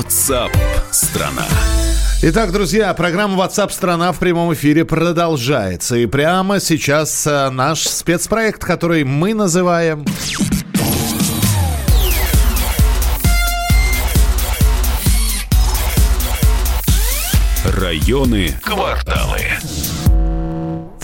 [0.00, 0.56] WhatsApp
[0.90, 1.44] страна.
[2.22, 5.96] Итак, друзья, программа WhatsApp страна в прямом эфире продолжается.
[5.96, 10.06] И прямо сейчас э, наш спецпроект, который мы называем
[17.66, 19.42] Районы, кварталы.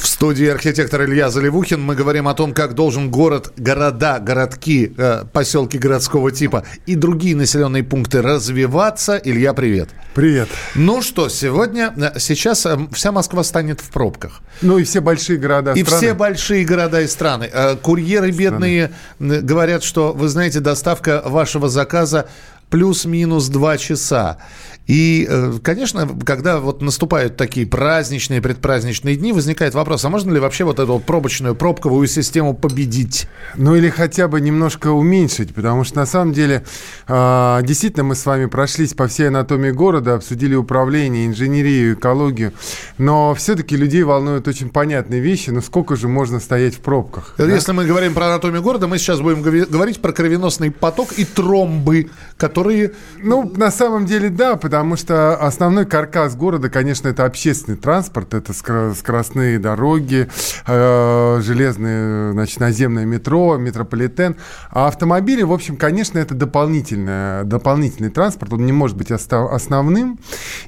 [0.07, 1.83] В студии архитектор Илья Заливухин.
[1.83, 7.35] Мы говорим о том, как должен город, города, городки, э, поселки городского типа и другие
[7.35, 9.21] населенные пункты развиваться.
[9.25, 9.89] Илья, привет.
[10.15, 10.49] Привет.
[10.77, 14.43] Ну что, сегодня, э, сейчас э, вся Москва станет в пробках.
[14.63, 15.99] Ну и все большие города И страны.
[16.01, 17.51] все большие города и страны.
[17.53, 22.29] Э, Курьеры бедные м, говорят, что, вы знаете, доставка вашего заказа
[22.71, 24.39] плюс-минус два часа.
[24.87, 30.39] И, э, конечно, когда вот наступают такие праздничные, предпраздничные дни, возникает вопрос, а можно ли
[30.39, 33.29] вообще вот эту вот пробочную, пробковую систему победить?
[33.57, 36.65] Ну или хотя бы немножко уменьшить, потому что на самом деле
[37.09, 42.53] э, действительно мы с вами прошлись по всей анатомии города, обсудили управление, инженерию, экологию,
[42.99, 47.35] но все-таки людей волнуют очень понятные вещи, ну сколько же можно стоять в пробках?
[47.47, 47.55] да?
[47.55, 51.25] Если мы говорим про анатомию города, мы сейчас будем говори- говорить про кровеносный поток и
[51.25, 52.93] тромбы, которые...
[53.23, 58.53] Ну, на самом деле, да, потому что основной каркас города, конечно, это общественный транспорт, это
[58.53, 60.29] скор- скоростные дороги,
[60.67, 64.37] э, железные, значит, наземное метро, метрополитен.
[64.71, 70.19] А автомобили, в общем, конечно, это дополнительное, дополнительный транспорт, он не может быть основным.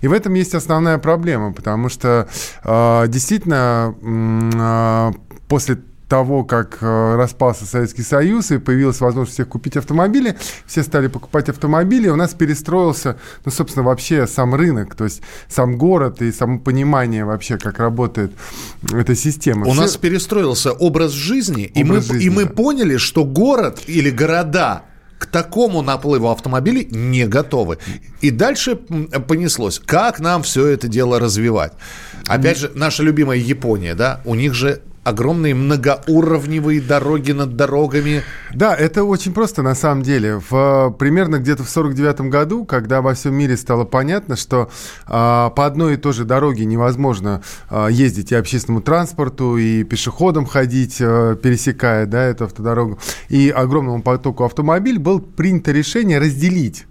[0.01, 2.29] И в этом есть основная проблема, потому что
[2.65, 5.13] э, действительно э,
[5.49, 11.07] после того, как э, распался Советский Союз и появилась возможность всех купить автомобили, все стали
[11.07, 16.33] покупать автомобили, у нас перестроился, ну, собственно, вообще сам рынок, то есть сам город и
[16.33, 18.33] само понимание вообще, как работает
[18.91, 19.67] эта система.
[19.67, 22.51] У Все- нас перестроился образ жизни, и, мы, Образ жизни, и мы да.
[22.51, 24.83] поняли, что город или города
[25.19, 27.79] к такому наплыву автомобилей не готовы.
[28.21, 29.81] И дальше понеслось.
[29.85, 31.73] Как нам все это дело развивать?
[32.27, 38.23] Опять же, наша любимая Япония, да, у них же огромные многоуровневые дороги над дорогами.
[38.53, 40.41] Да, это очень просто на самом деле.
[40.51, 44.71] В, примерно где-то в 49 году, когда во всем мире стало понятно, что
[45.07, 50.47] а, по одной и той же дороге невозможно а, ездить и общественному транспорту, и пешеходам
[50.47, 52.99] ходить, а, пересекая да, эту автодорогу,
[53.29, 56.88] и огромному потоку автомобиль, было принято решение разделить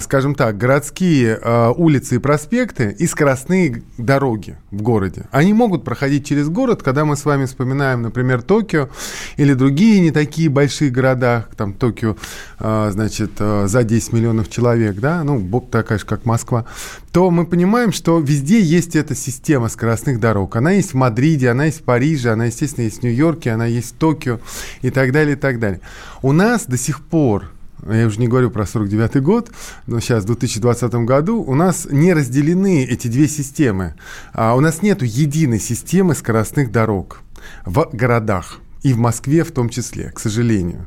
[0.00, 5.26] скажем так, городские а, улицы и проспекты и скоростные дороги в городе.
[5.32, 8.88] Они могут проходить через город, когда мы с вами вспоминаем, например, Токио
[9.36, 12.16] или другие не такие большие города, там Токио,
[12.58, 16.64] а, значит, а, за 10 миллионов человек, да, ну, такая же, как Москва,
[17.12, 20.56] то мы понимаем, что везде есть эта система скоростных дорог.
[20.56, 23.94] Она есть в Мадриде, она есть в Париже, она, естественно, есть в Нью-Йорке, она есть
[23.94, 24.40] в Токио
[24.80, 25.80] и так далее, и так далее.
[26.22, 27.50] У нас до сих пор
[27.88, 29.50] я уже не говорю про 49 год,
[29.86, 33.94] но сейчас, в 2020 году, у нас не разделены эти две системы.
[34.32, 37.22] А у нас нет единой системы скоростных дорог
[37.64, 38.60] в городах.
[38.82, 40.86] И в Москве в том числе, к сожалению.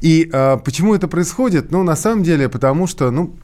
[0.00, 1.70] И а, почему это происходит?
[1.70, 3.36] Ну, на самом деле, потому что, ну,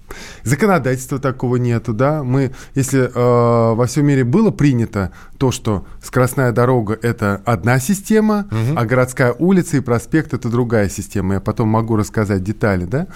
[0.43, 2.23] законодательства такого нету, да.
[2.23, 8.49] Мы, если а, во всем мире было принято то, что скоростная дорога– это одна система,
[8.77, 13.07] а городская улица и проспект– это другая система, я потом могу рассказать детали, да,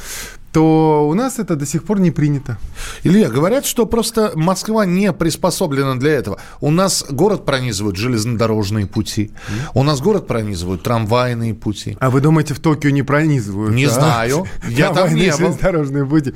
[0.54, 2.58] то у нас это до сих пор не принято.
[3.02, 6.40] Илья, говорят, что просто Москва не приспособлена для этого.
[6.60, 9.32] У нас город пронизывают железнодорожные пути.
[9.74, 11.96] У нас город пронизывают трамвайные пути.
[11.98, 13.74] А вы думаете, в Токио не пронизывают?
[13.74, 13.90] Не а?
[13.90, 14.46] знаю.
[14.68, 15.38] Я там не был.
[15.38, 16.34] железнодорожные пути.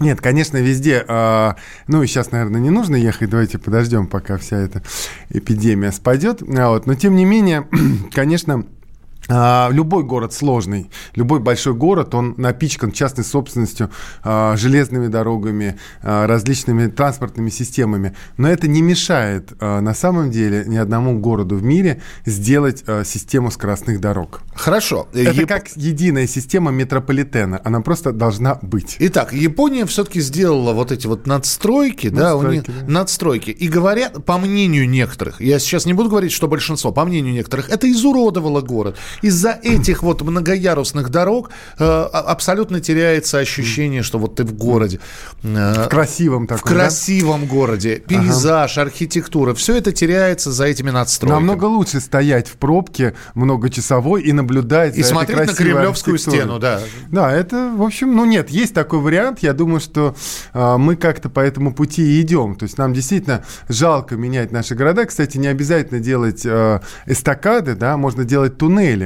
[0.00, 1.04] Нет, конечно, везде.
[1.06, 1.54] а,
[1.86, 3.30] ну, и сейчас, наверное, не нужно ехать.
[3.30, 4.82] Давайте подождем, пока вся эта
[5.30, 6.42] эпидемия спадет.
[6.42, 7.68] А вот, но, тем не менее,
[8.12, 8.66] конечно,
[9.28, 13.90] Любой город сложный, любой большой город, он напичкан частной собственностью,
[14.22, 18.14] а, железными дорогами, а, различными транспортными системами.
[18.36, 23.02] Но это не мешает а, на самом деле ни одному городу в мире сделать а,
[23.04, 24.42] систему скоростных дорог.
[24.54, 25.08] Хорошо.
[25.12, 27.60] Это Яп- как единая система метрополитена.
[27.64, 28.96] Она просто должна быть.
[29.00, 32.92] Итак, Япония все-таки сделала вот эти вот надстройки, да, у них Надстройки, да.
[32.92, 33.50] надстройки.
[33.50, 37.70] И говорят, по мнению некоторых, я сейчас не буду говорить, что большинство, по мнению некоторых,
[37.70, 38.96] это изуродовало город.
[39.22, 45.00] Из-за этих вот многоярусных дорог э, а- абсолютно теряется ощущение, что вот ты в городе.
[45.42, 46.80] Э, В красивом в таком, да?
[46.80, 47.96] красивом городе.
[48.06, 51.38] Пейзаж, архитектура, все это теряется за этими надстройками.
[51.38, 56.18] Намного лучше стоять в пробке многочасовой и наблюдать И за этой смотреть на красивой Кремлевскую
[56.18, 56.80] стену, да.
[57.10, 59.40] Да, это, в общем, ну нет, есть такой вариант.
[59.40, 60.14] Я думаю, что
[60.52, 62.56] а, мы как-то по этому пути и идем.
[62.56, 65.04] То есть нам действительно жалко менять наши города.
[65.04, 69.05] Кстати, не обязательно делать а, эстакады, да, можно делать туннели.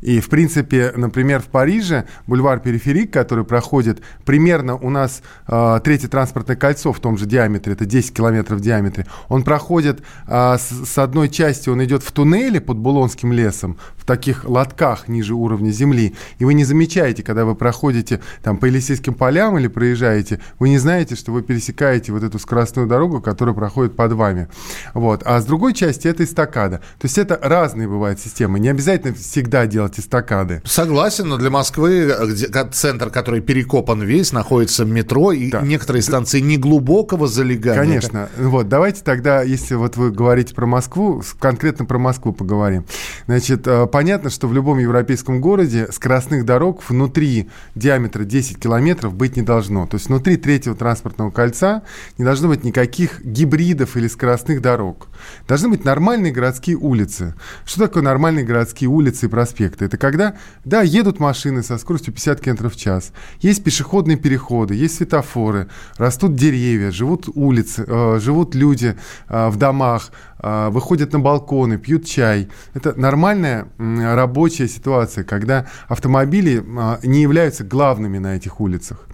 [0.00, 6.08] И, в принципе, например, в Париже бульвар Периферик, который проходит примерно у нас э, третье
[6.08, 10.86] транспортное кольцо в том же диаметре, это 10 километров в диаметре, он проходит э, с,
[10.86, 16.14] с одной части, он идет в туннеле под Булонским лесом, таких лотках ниже уровня земли,
[16.38, 20.78] и вы не замечаете, когда вы проходите там по Елисейским полям или проезжаете, вы не
[20.78, 24.48] знаете, что вы пересекаете вот эту скоростную дорогу, которая проходит под вами.
[24.94, 25.22] Вот.
[25.24, 26.78] А с другой части это эстакада.
[26.98, 28.58] То есть это разные бывают системы.
[28.58, 30.62] Не обязательно всегда делать эстакады.
[30.64, 35.62] Согласен, но для Москвы где, центр, который перекопан весь, находится метро, и да.
[35.62, 37.80] некоторые станции неглубокого залегания.
[37.80, 38.28] Конечно.
[38.38, 42.84] Вот, давайте тогда, если вот вы говорите про Москву, конкретно про Москву поговорим.
[43.26, 49.36] Значит, э, понятно, что в любом европейском городе скоростных дорог внутри диаметра 10 километров быть
[49.36, 49.86] не должно.
[49.86, 51.82] То есть внутри третьего транспортного кольца
[52.18, 55.08] не должно быть никаких гибридов или скоростных дорог.
[55.48, 57.36] Должны быть нормальные городские улицы.
[57.64, 59.86] Что такое нормальные городские улицы и проспекты?
[59.86, 60.34] Это когда,
[60.66, 66.34] да, едут машины со скоростью 50 км в час, есть пешеходные переходы, есть светофоры, растут
[66.34, 68.94] деревья, живут улицы, э, живут люди
[69.30, 70.10] э, в домах,
[70.42, 72.48] выходят на балконы, пьют чай.
[72.74, 79.06] Это нормальная рабочая ситуация, когда автомобили э, не являются главными на этих улицах.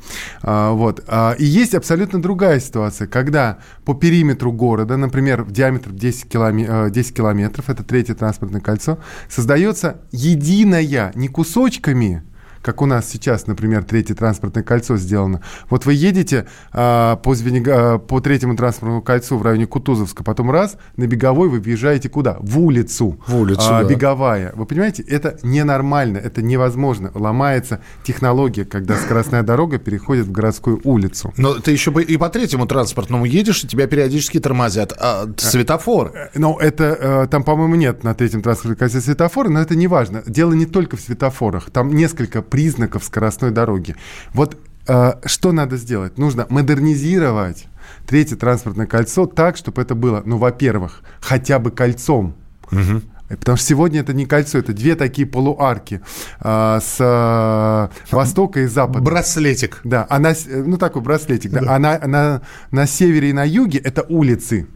[0.43, 1.05] Э, вот.
[1.39, 7.15] И есть абсолютно другая ситуация, когда по периметру города, например, в диаметр 10, километров, 10
[7.15, 8.99] километров, это третье транспортное кольцо,
[9.29, 12.23] создается единая, не кусочками,
[12.62, 15.43] как у нас сейчас, например, третье транспортное кольцо сделано.
[15.69, 17.69] Вот вы едете а, по, Звениг...
[17.69, 22.37] а, по третьему транспортному кольцу в районе Кутузовска, потом раз, на беговой вы въезжаете куда?
[22.41, 23.19] В улицу.
[23.26, 23.88] В улицу, а, да.
[23.88, 24.53] Беговая.
[24.55, 27.11] Вы понимаете, это ненормально, это невозможно.
[27.14, 31.32] Ломается технология, когда скоростная дорога переходит в городскую улицу.
[31.37, 34.93] Но ты еще и по третьему транспортному едешь, и тебя периодически тормозят.
[34.99, 36.12] А, светофор.
[36.15, 36.85] Э, ну, это,
[37.25, 40.23] э, там, по-моему, нет на третьем транспортном кольце светофора, но это не важно.
[40.26, 41.70] Дело не только в светофорах.
[41.70, 43.97] Там несколько признаков скоростной дороги.
[44.35, 46.19] Вот э, что надо сделать?
[46.19, 47.65] Нужно модернизировать
[48.07, 52.35] третье транспортное кольцо так, чтобы это было, ну, во-первых, хотя бы кольцом.
[52.71, 53.01] Угу.
[53.39, 56.03] Потому что сегодня это не кольцо, это две такие полуарки
[56.41, 59.01] э, с э, востока и запада.
[59.01, 59.81] Браслетик.
[59.83, 61.53] Да, а на, ну такой браслетик.
[61.53, 61.61] Да.
[61.61, 61.75] Да.
[61.75, 64.67] А на, на, на севере и на юге это улицы.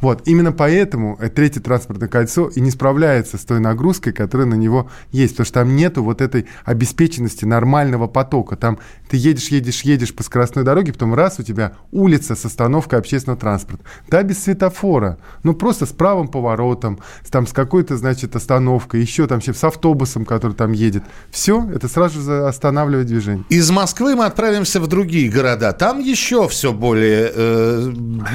[0.00, 0.22] Вот.
[0.26, 5.34] Именно поэтому третье транспортное кольцо и не справляется с той нагрузкой, которая на него есть,
[5.34, 8.56] потому что там нету вот этой обеспеченности нормального потока.
[8.56, 12.98] Там ты едешь, едешь, едешь по скоростной дороге, потом раз у тебя улица с остановкой
[12.98, 13.84] общественного транспорта.
[14.08, 19.26] Да, без светофора, ну просто с правым поворотом, с, там, с какой-то, значит, остановкой, еще
[19.26, 21.04] там с автобусом, который там едет.
[21.30, 23.44] Все, это сразу же останавливает движение.
[23.48, 25.72] Из Москвы мы отправимся в другие города.
[25.72, 27.30] Там еще все более...
[27.34, 27.92] Э,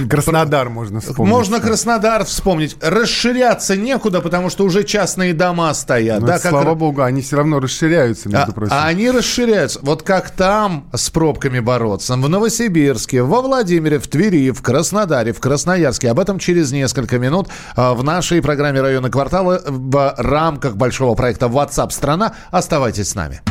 [0.09, 1.31] Краснодар можно вспомнить.
[1.31, 2.77] Можно Краснодар вспомнить.
[2.81, 6.21] Расширяться некуда, потому что уже частные дома стоят.
[6.21, 6.51] Ну, да, как...
[6.51, 8.73] Слава богу, они все равно расширяются, между а, прочим.
[8.73, 9.79] А они расширяются.
[9.81, 12.15] Вот как там с пробками бороться?
[12.15, 16.09] В Новосибирске, во Владимире, в Твери, в Краснодаре, в Красноярске.
[16.09, 21.47] Об этом через несколько минут а, в нашей программе «Районы квартала» в рамках большого проекта
[21.47, 23.41] WhatsApp страна Оставайтесь с нами.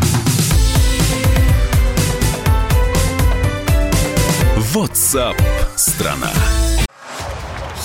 [4.75, 5.37] WhatsApp
[5.77, 6.31] страна.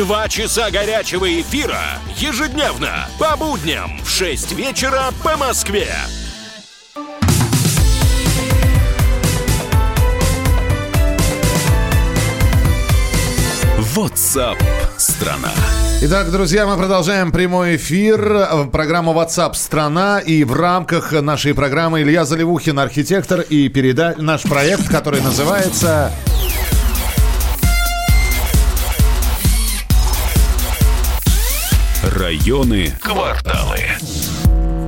[0.00, 1.76] Два часа горячего эфира
[2.16, 5.88] ежедневно по будням в 6 вечера по Москве.
[13.94, 14.56] WhatsApp
[14.96, 15.52] страна.
[16.00, 18.68] Итак, друзья, мы продолжаем прямой эфир.
[18.72, 20.18] Программа WhatsApp страна.
[20.20, 24.14] И в рамках нашей программы Илья Заливухин, архитектор, и переда...
[24.16, 26.10] наш проект, который называется
[32.02, 33.80] Районы кварталы.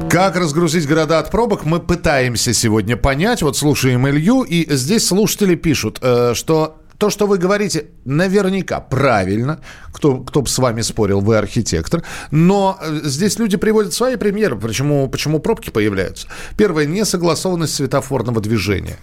[0.08, 3.42] Как разгрузить города от пробок, мы пытаемся сегодня понять.
[3.42, 9.58] Вот слушаем Илью, и здесь слушатели пишут, э, что то, что вы говорите, наверняка правильно.
[9.92, 12.04] Кто, кто бы с вами спорил, вы архитектор.
[12.30, 16.28] Но э, здесь люди приводят свои примеры, почему, почему пробки появляются.
[16.56, 18.98] Первое, несогласованность светофорного движения.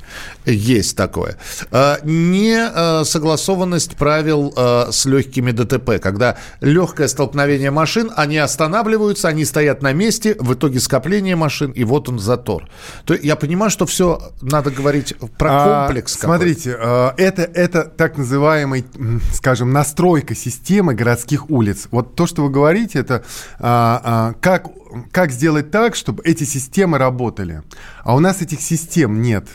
[0.46, 1.36] Есть такое.
[1.72, 9.82] Э, Несогласованность правил э, с легкими ДТП, когда легкое столкновение машин, они останавливаются, они стоят
[9.82, 12.70] на месте, в итоге скопление машин, и вот он затор.
[13.03, 16.15] То я понимаю, что все надо говорить про комплекс.
[16.15, 16.72] А, смотрите,
[17.18, 18.86] это, это так называемый,
[19.34, 21.88] скажем, настройка системы городских улиц.
[21.91, 23.24] Вот то, что вы говорите, это
[23.60, 24.67] а, а, как,
[25.12, 27.63] как сделать так, чтобы эти системы работали.
[28.03, 29.48] А у нас этих систем нет.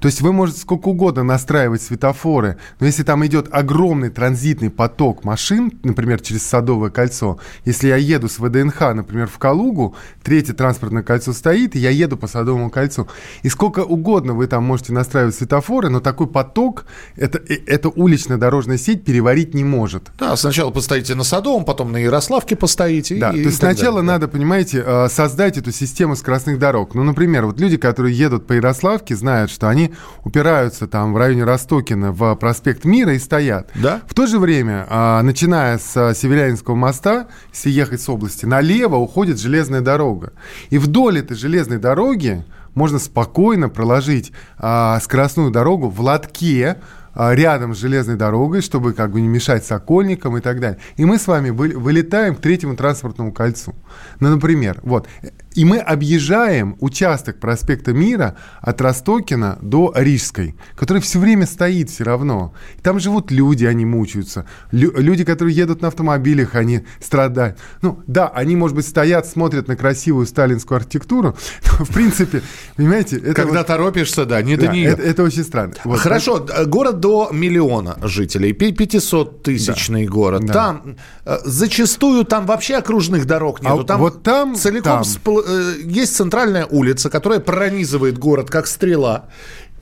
[0.00, 5.24] То есть вы можете сколько угодно настраивать светофоры, но если там идет огромный транзитный поток
[5.24, 11.02] машин, например, через Садовое кольцо, если я еду с ВДНХ, например, в Калугу, третье транспортное
[11.02, 13.08] кольцо стоит, и я еду по Садовому кольцу,
[13.42, 18.38] и сколько угодно вы там можете настраивать светофоры, но такой поток, это, э, эта уличная
[18.38, 20.10] дорожная сеть переварить не может.
[20.18, 23.16] Да, сначала постоите на Садовом, потом на Ярославке постоите.
[23.16, 24.12] Да, и, то есть сначала далее.
[24.12, 26.94] надо, понимаете, э, создать эту систему скоростных дорог.
[26.94, 29.89] Ну, например, вот люди, которые едут по Ярославке, знают, что они
[30.24, 33.70] упираются там в районе Ростокина в проспект Мира и стоят.
[33.74, 34.00] Да.
[34.06, 39.38] В то же время, а, начиная с Северянинского моста, если ехать с области, налево уходит
[39.38, 40.32] железная дорога.
[40.70, 42.44] И вдоль этой железной дороги
[42.74, 46.78] можно спокойно проложить а, скоростную дорогу в лотке,
[47.12, 50.78] а, рядом с железной дорогой, чтобы как бы не мешать сокольникам и так далее.
[50.96, 53.74] И мы с вами вылетаем к третьему транспортному кольцу.
[54.20, 55.08] Ну, например, вот.
[55.54, 62.04] И мы объезжаем участок проспекта Мира от Ростокина до Рижской, который все время стоит все
[62.04, 62.54] равно.
[62.78, 64.46] И там живут люди, они мучаются.
[64.70, 67.58] Лю- люди, которые едут на автомобилях, они страдают.
[67.82, 71.36] Ну, да, они, может быть, стоят, смотрят на красивую сталинскую архитектуру.
[71.78, 72.42] Но, в принципе,
[72.76, 73.16] понимаете...
[73.16, 73.66] Это Когда вот...
[73.66, 74.90] торопишься, да, не да, до нее.
[74.90, 75.74] Это, это очень странно.
[75.84, 76.68] Вот, Хорошо, так...
[76.68, 80.10] город до миллиона жителей, 500-тысячный да.
[80.12, 80.44] город.
[80.46, 80.52] Да.
[80.52, 83.80] Там э, зачастую там вообще окружных дорог нету.
[83.80, 85.02] А там вот там целиком там.
[85.02, 85.39] Спл- э,
[85.84, 89.28] есть центральная улица, которая пронизывает город как стрела.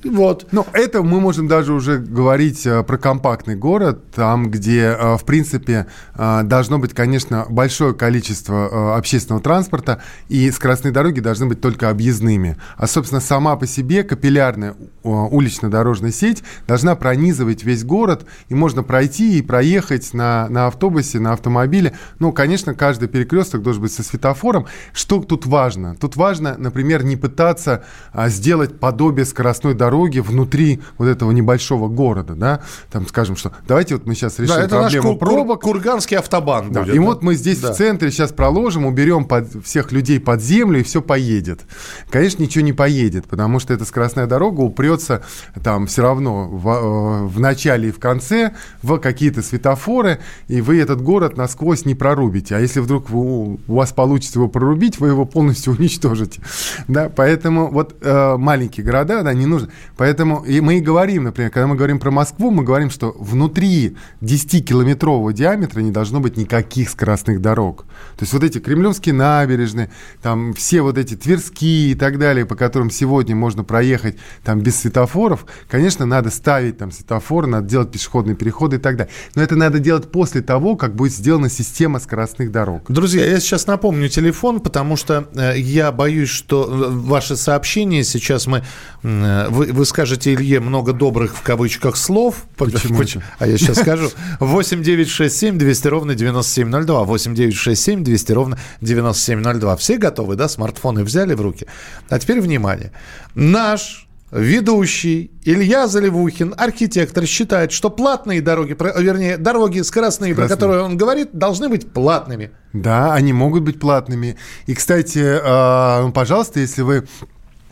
[0.05, 0.47] Вот.
[0.53, 5.25] Ну, это мы можем даже уже говорить э, про компактный город, там, где, э, в
[5.25, 11.91] принципе, э, должно быть, конечно, большое количество общественного транспорта, и скоростные дороги должны быть только
[11.91, 12.57] объездными.
[12.77, 18.83] А, собственно, сама по себе капиллярная уличная дорожная сеть должна пронизывать весь город, и можно
[18.83, 21.95] пройти и проехать на, на автобусе, на автомобиле.
[22.19, 24.67] Ну, конечно, каждый перекресток должен быть со светофором.
[24.93, 25.97] Что тут важно?
[25.97, 31.89] Тут важно, например, не пытаться а, сделать подобие скоростной дороги дороги внутри вот этого небольшого
[31.89, 35.63] города, да, там скажем, что давайте вот мы сейчас решим да, это проблему наш пробок.
[35.63, 36.95] Курганский автобан да, будет.
[36.95, 37.05] И да?
[37.05, 37.73] вот мы здесь да.
[37.73, 41.63] в центре сейчас проложим, уберем под, всех людей под землю, и все поедет.
[42.11, 45.23] Конечно, ничего не поедет, потому что эта скоростная дорога упрется
[45.63, 50.19] там все равно в, э, в начале и в конце в какие-то светофоры,
[50.49, 52.57] и вы этот город насквозь не прорубите.
[52.57, 56.43] А если вдруг вы, у вас получится его прорубить, вы его полностью уничтожите.
[56.89, 59.71] Да, поэтому вот э, маленькие города, да, не нужно.
[59.97, 63.97] Поэтому и мы и говорим, например, когда мы говорим про Москву, мы говорим, что внутри
[64.21, 67.85] 10-километрового диаметра не должно быть никаких скоростных дорог.
[68.17, 69.91] То есть вот эти кремлевские набережные,
[70.23, 74.81] там все вот эти Тверские и так далее, по которым сегодня можно проехать там без
[74.81, 79.13] светофоров, конечно, надо ставить там светофоры, надо делать пешеходные переходы и так далее.
[79.35, 82.85] Но это надо делать после того, как будет сделана система скоростных дорог.
[82.89, 88.47] Друзья, я сейчас напомню телефон, потому что э, я боюсь, что э, ваши сообщения сейчас
[88.47, 88.63] мы...
[89.03, 92.47] Э, вы, вы скажете Илье много добрых в кавычках слов.
[92.57, 92.99] Почему?
[92.99, 93.23] Почему?
[93.39, 94.11] А я сейчас скажу.
[94.41, 97.05] 8 9 6 7 200 ровно 9702.
[97.05, 99.77] 8 9 6 7 200 ровно 9702.
[99.77, 100.49] Все готовы, да?
[100.49, 101.67] Смартфоны взяли в руки.
[102.09, 102.93] А теперь внимание.
[103.35, 110.83] Наш ведущий Илья Заливухин, архитектор, считает, что платные дороги, вернее, дороги скоростные, скоростные, про которые
[110.83, 112.51] он говорит, должны быть платными.
[112.73, 114.37] Да, они могут быть платными.
[114.67, 117.07] И, кстати, э, пожалуйста, если вы а,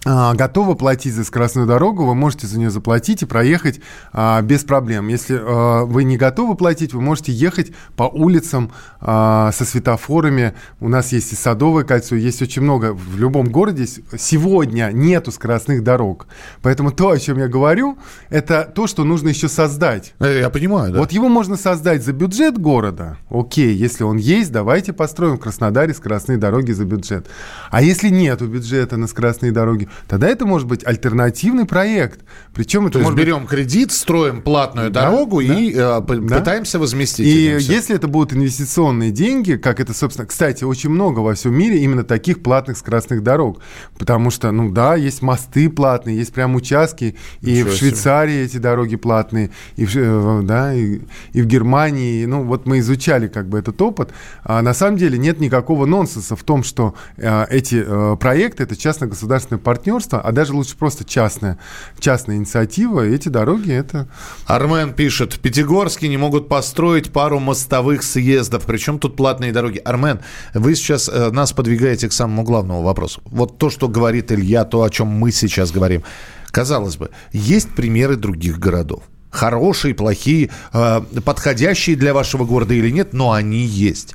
[0.07, 3.81] готовы платить за скоростную дорогу, вы можете за нее заплатить и проехать
[4.13, 5.09] а, без проблем.
[5.09, 8.71] Если а, вы не готовы платить, вы можете ехать по улицам
[9.01, 10.55] а, со светофорами.
[10.81, 12.93] У нас есть и Садовое кольцо, есть очень много.
[12.95, 13.87] В любом городе
[14.19, 16.27] сегодня нету скоростных дорог.
[16.63, 17.99] Поэтому то, о чем я говорю,
[18.31, 20.15] это то, что нужно еще создать.
[20.21, 20.99] Э, я понимаю, да.
[21.01, 23.17] Вот его можно создать за бюджет города.
[23.31, 27.29] Окей, если он есть, давайте построим в Краснодаре скоростные дороги за бюджет.
[27.71, 32.21] А если нету бюджета на скоростные дороги, тогда это может быть альтернативный проект.
[32.55, 35.77] Причем это То есть может быть берем кредит, строим платную Да, дорогу да, и э,
[35.77, 36.39] да.
[36.39, 37.27] пытаемся возместить.
[37.27, 41.79] И если это будут инвестиционные деньги, как это, собственно, кстати, очень много во всем мире
[41.79, 43.61] именно таких платных скоростных дорог.
[43.99, 47.91] Потому что, ну да, есть мосты платные, есть прям участки, и Ничего в себе.
[47.91, 51.01] Швейцарии эти дороги платные, и в, э, да, и,
[51.33, 52.25] и в Германии.
[52.25, 54.11] Ну, вот мы изучали как бы этот опыт.
[54.45, 58.77] А на самом деле нет никакого нонсенса в том, что э, эти э, проекты это
[58.77, 59.86] частно-государственное партнерство,
[60.21, 61.59] а даже лучше просто частная,
[61.99, 63.07] частная инициатива.
[63.07, 64.09] Эти дороги это
[64.47, 68.65] Армен пишет, Пятигорске не могут построить пару мостовых съездов.
[68.67, 69.79] Причем тут платные дороги.
[69.79, 70.21] Армен,
[70.55, 73.21] вы сейчас э, нас подвигаете к самому главному вопросу.
[73.27, 76.03] Вот то, что говорит Илья, то, о чем мы сейчас говорим.
[76.51, 79.03] Казалось бы, есть примеры других городов.
[79.31, 84.15] Хорошие, плохие, э, подходящие для вашего города или нет, но они есть.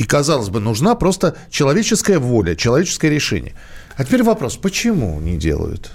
[0.00, 3.52] И, казалось бы, нужна просто человеческая воля, человеческое решение.
[3.98, 5.90] А теперь вопрос, почему не делают?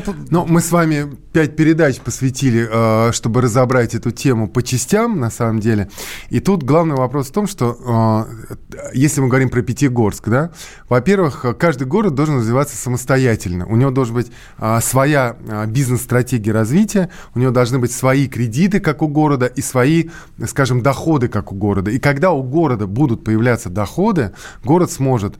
[0.00, 5.18] П- Ну, мы с вами пять передач посвятили, э, чтобы разобрать эту тему по частям,
[5.18, 5.88] на самом деле.
[6.28, 8.54] И тут главный вопрос в том, что э,
[8.92, 10.50] если мы говорим про Пятигорск, да,
[10.88, 13.66] во-первых, каждый город должен развиваться самостоятельно.
[13.66, 15.36] У него должна быть э, своя
[15.66, 20.10] бизнес-стратегия развития, у него должны быть свои кредиты, как у города, и свои,
[20.46, 21.90] скажем, доходы, как у города.
[21.90, 24.32] И когда у города будут появляться доходы,
[24.64, 25.36] город сможет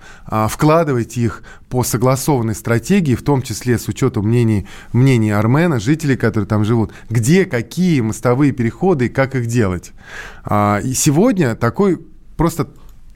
[0.48, 6.48] вкладывать их по согласованной стратегии, в том числе с учетом мнений, мнений Армена, жителей, которые
[6.48, 9.92] там живут, где какие мостовые переходы и как их делать.
[10.44, 11.98] А, и сегодня такой
[12.36, 12.68] просто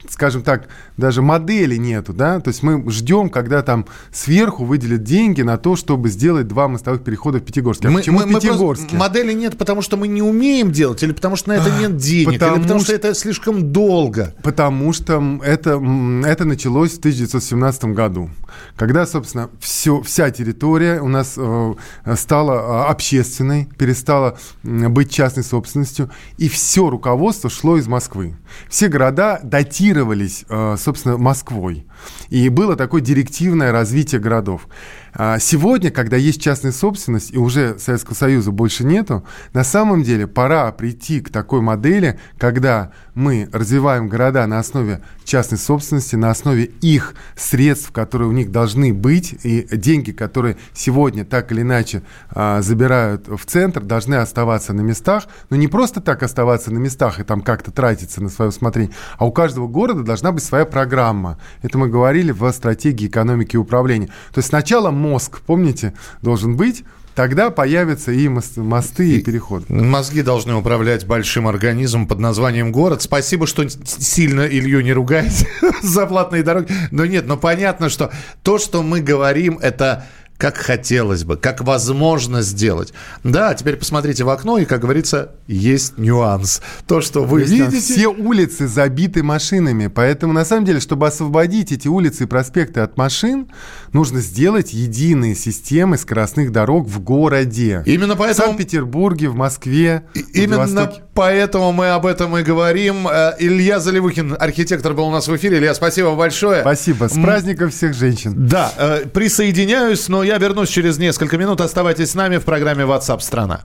[0.09, 5.41] скажем так, даже модели нету, да, то есть мы ждем, когда там сверху выделят деньги
[5.43, 7.87] на то, чтобы сделать два мостовых перехода в Пятигорске.
[7.87, 8.95] А Мы- почему мы- мы просто- Пятигорске?
[8.97, 12.29] модели нет, потому что мы не умеем делать, или потому что на это нет денег,
[12.29, 14.33] или потому потому что что- это слишком долго.
[14.43, 15.81] Потому что это,
[16.25, 18.29] это началось в 1917 году,
[18.75, 21.73] когда, собственно, все, вся территория у нас э,
[22.15, 28.35] стала э, общественной, перестала быть частной собственностью, и все руководство шло из Москвы.
[28.69, 31.85] Все города датировались, э, собственно, Москвой.
[32.29, 34.67] И было такое директивное развитие городов.
[35.13, 39.23] А Сегодня, когда есть частная собственность и уже Советского Союза больше нету,
[39.53, 45.57] на самом деле пора прийти к такой модели, когда мы развиваем города на основе частной
[45.57, 51.51] собственности, на основе их средств, которые у них должны быть, и деньги, которые сегодня так
[51.51, 56.71] или иначе а, забирают в центр, должны оставаться на местах, но не просто так оставаться
[56.71, 60.43] на местах и там как-то тратиться на свое усмотрение, а у каждого города должна быть
[60.43, 61.39] своя программа.
[61.61, 64.07] Это мы говорили в стратегии экономики и управления.
[64.33, 66.83] То есть сначала мозг, помните, должен быть,
[67.15, 69.65] тогда появятся и мос- мосты, и переходы.
[69.73, 73.01] Мозги должны управлять большим организмом под названием город.
[73.01, 75.47] Спасибо, что сильно Илью не ругаете
[75.81, 76.71] за платные дороги.
[76.91, 78.11] Но нет, но понятно, что
[78.43, 80.05] то, что мы говорим, это
[80.37, 82.93] как хотелось бы, как возможно сделать.
[83.23, 86.61] Да, теперь посмотрите в окно, и, как говорится, есть нюанс.
[86.85, 87.77] То, что вы есть видите...
[87.77, 92.97] Все улицы забиты машинами, поэтому на самом деле, чтобы освободить эти улицы и проспекты от
[92.97, 93.49] машин,
[93.93, 97.81] нужно сделать единые системы скоростных дорог в городе.
[97.85, 98.49] Именно В поэтому...
[98.49, 103.07] Санкт-Петербурге, в Москве, в Именно поэтому мы об этом и говорим.
[103.07, 105.57] Э, Илья Заливухин, архитектор, был у нас в эфире.
[105.57, 106.61] Илья, спасибо большое.
[106.61, 107.07] Спасибо.
[107.07, 108.47] С праздником всех женщин.
[108.47, 111.61] Да, э, присоединяюсь, но я вернусь через несколько минут.
[111.61, 113.61] Оставайтесь с нами в программе WhatsApp страна.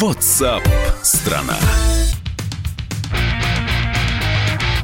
[0.00, 0.62] WhatsApp
[1.02, 1.58] страна.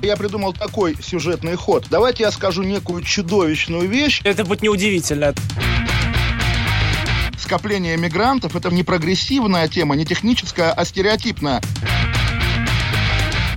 [0.02, 1.86] Я придумал такой сюжетный ход.
[1.90, 4.20] Давайте я скажу некую чудовищную вещь.
[4.24, 5.32] Это будет неудивительно.
[7.38, 11.62] Скопление мигрантов– это не прогрессивная тема, не техническая, а стереотипная.